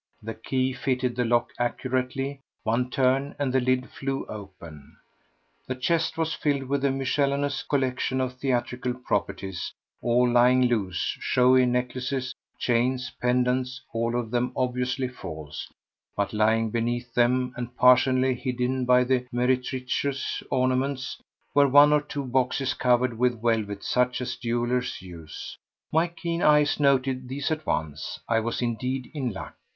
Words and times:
The 0.23 0.33
key 0.33 0.73
fitted 0.73 1.15
the 1.15 1.25
lock 1.25 1.49
accurately; 1.59 2.39
one 2.63 2.89
turn, 2.89 3.35
and 3.37 3.53
the 3.53 3.59
lid 3.59 3.87
flew 3.91 4.25
open. 4.25 4.97
The 5.67 5.75
chest 5.75 6.17
was 6.17 6.33
filled 6.33 6.63
with 6.63 6.83
a 6.83 6.89
miscellaneous 6.89 7.61
collection 7.61 8.19
of 8.19 8.33
theatrical 8.39 8.95
properties 8.95 9.75
all 10.01 10.27
lying 10.27 10.63
loose—showy 10.63 11.67
necklaces, 11.67 12.33
chains, 12.57 13.11
pendants, 13.21 13.79
all 13.93 14.15
of 14.19 14.31
them 14.31 14.53
obviously 14.55 15.07
false; 15.07 15.71
but 16.17 16.33
lying 16.33 16.71
beneath 16.71 17.13
them, 17.13 17.53
and 17.55 17.75
partially 17.77 18.33
hidden 18.33 18.85
by 18.85 19.03
the 19.03 19.27
meretricious 19.31 20.41
ornaments, 20.49 21.21
were 21.53 21.67
one 21.67 21.93
or 21.93 22.01
two 22.01 22.23
boxes 22.25 22.73
covered 22.73 23.19
with 23.19 23.39
velvet 23.43 23.83
such 23.83 24.19
as 24.19 24.35
jewellers 24.35 25.03
use. 25.03 25.59
My 25.93 26.07
keen 26.07 26.41
eyes 26.41 26.79
noted 26.79 27.29
these 27.29 27.51
at 27.51 27.67
once. 27.67 28.19
I 28.27 28.39
was 28.39 28.63
indeed 28.63 29.11
in 29.13 29.31
luck! 29.31 29.53